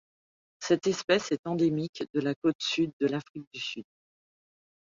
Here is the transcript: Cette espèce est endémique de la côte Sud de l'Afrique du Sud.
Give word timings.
Cette 0.59 0.87
espèce 0.87 1.31
est 1.31 1.45
endémique 1.45 2.05
de 2.15 2.21
la 2.21 2.33
côte 2.33 2.55
Sud 2.59 2.91
de 2.99 3.05
l'Afrique 3.05 3.45
du 3.53 3.59
Sud. 3.59 3.83